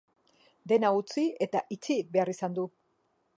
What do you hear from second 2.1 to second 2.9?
behar izan du.